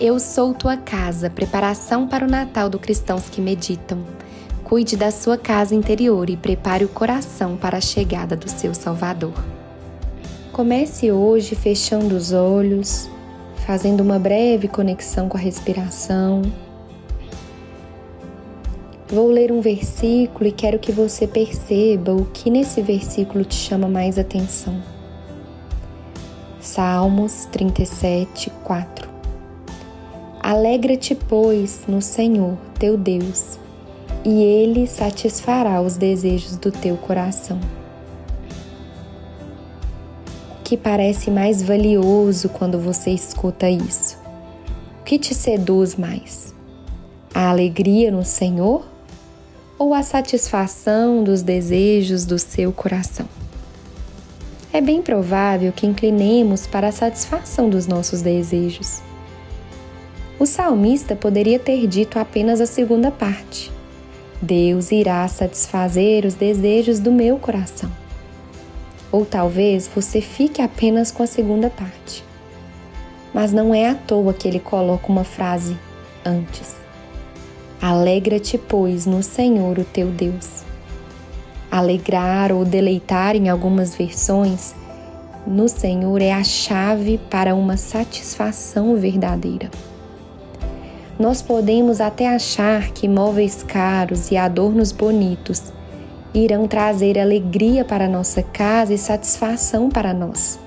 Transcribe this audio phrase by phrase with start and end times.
[0.00, 4.02] Eu sou tua casa, preparação para o Natal do cristãos que meditam.
[4.64, 9.34] Cuide da sua casa interior e prepare o coração para a chegada do seu Salvador.
[10.52, 13.10] Comece hoje fechando os olhos,
[13.66, 16.40] fazendo uma breve conexão com a respiração.
[19.06, 23.86] Vou ler um versículo e quero que você perceba o que nesse versículo te chama
[23.86, 24.80] mais atenção.
[26.58, 29.09] Salmos 37, 4
[30.50, 33.56] Alegra-te, pois, no Senhor, teu Deus,
[34.24, 37.60] e Ele satisfará os desejos do teu coração.
[40.58, 44.18] O que parece mais valioso quando você escuta isso?
[45.00, 46.52] O que te seduz mais?
[47.32, 48.84] A alegria no Senhor
[49.78, 53.28] ou a satisfação dos desejos do seu coração?
[54.72, 59.00] É bem provável que inclinemos para a satisfação dos nossos desejos
[60.40, 63.70] o salmista poderia ter dito apenas a segunda parte:
[64.40, 67.92] Deus irá satisfazer os desejos do meu coração.
[69.12, 72.24] Ou talvez você fique apenas com a segunda parte.
[73.34, 75.76] Mas não é à toa que ele coloca uma frase
[76.24, 76.74] antes.
[77.82, 80.62] Alegra-te, pois, no Senhor, o teu Deus.
[81.70, 84.74] Alegrar ou deleitar, em algumas versões,
[85.46, 89.70] no Senhor é a chave para uma satisfação verdadeira.
[91.20, 95.70] Nós podemos até achar que móveis caros e adornos bonitos
[96.32, 100.58] irão trazer alegria para nossa casa e satisfação para nós.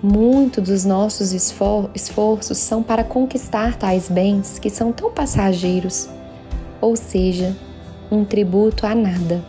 [0.00, 6.08] Muitos dos nossos esfor esforços são para conquistar tais bens que são tão passageiros,
[6.80, 7.56] ou seja,
[8.12, 9.44] um tributo a nada.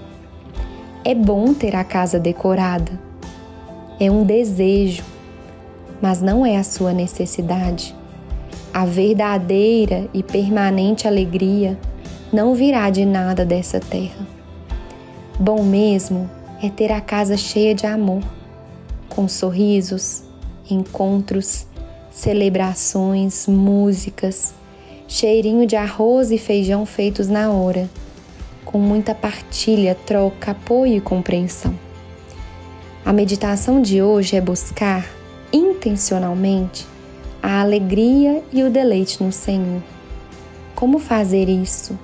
[1.05, 2.99] É bom ter a casa decorada,
[3.99, 5.03] é um desejo,
[6.01, 7.95] mas não é a sua necessidade.
[8.73, 11.77] A verdadeira e permanente alegria
[12.31, 14.25] não virá de nada dessa terra.
[15.39, 16.27] Bom mesmo
[16.59, 18.23] é ter a casa cheia de amor,
[19.07, 20.23] com sorrisos,
[20.67, 21.67] encontros,
[22.09, 24.55] celebrações, músicas,
[25.07, 27.87] cheirinho de arroz e feijão feitos na hora,
[28.65, 31.77] com muita partilha, troca, apoio e compreensão.
[33.05, 35.05] A meditação de hoje é buscar
[35.51, 36.91] intencionalmente
[37.43, 39.83] a alegria e o deleite no Senhor.
[40.73, 41.99] Como fazer isso?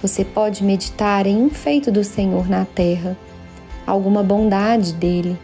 [0.00, 3.14] Você pode meditar em um feito do Senhor na terra,
[3.86, 5.38] alguma bondade dele,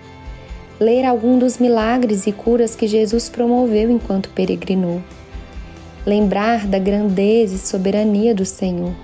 [0.80, 5.02] ler algum dos milagres e curas que Jesus promoveu enquanto peregrinou,
[6.06, 8.94] lembrar da grandeza e soberania do Senhor,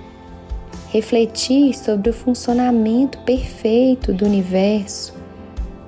[0.89, 5.13] refletir sobre o funcionamento perfeito do universo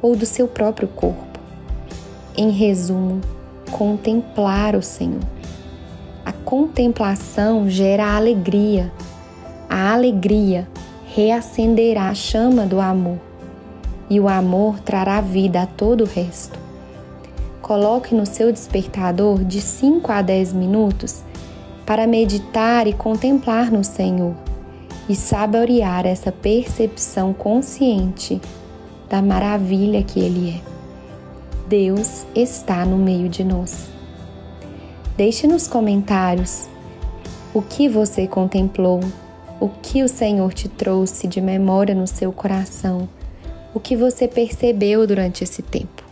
[0.03, 1.39] ou do seu próprio corpo.
[2.37, 3.21] Em resumo,
[3.69, 5.21] contemplar o Senhor.
[6.25, 8.91] A contemplação gera alegria.
[9.69, 10.67] A alegria
[11.07, 13.19] reacenderá a chama do amor
[14.09, 16.57] e o amor trará vida a todo o resto.
[17.61, 21.23] Coloque no seu despertador de 5 a 10 minutos
[21.85, 24.35] para meditar e contemplar no Senhor
[25.07, 28.41] e saborear essa percepção consciente
[29.09, 30.78] da maravilha que Ele é.
[31.69, 33.91] Deus está no meio de nós.
[35.15, 36.67] Deixe nos comentários
[37.53, 39.01] o que você contemplou,
[39.59, 43.07] o que o Senhor te trouxe de memória no seu coração,
[43.71, 46.03] o que você percebeu durante esse tempo.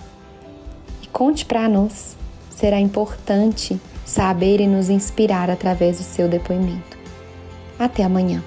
[1.01, 2.15] E conte para nós,
[2.51, 6.95] será importante saber e nos inspirar através do seu depoimento.
[7.79, 8.43] Até amanhã.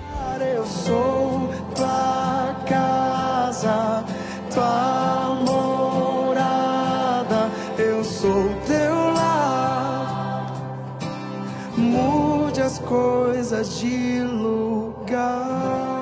[12.70, 15.99] as coisas de lugar.